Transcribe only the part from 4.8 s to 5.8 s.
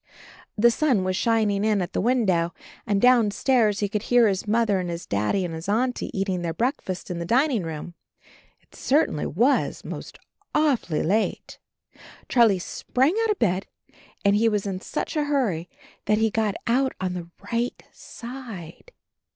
his Daddy and his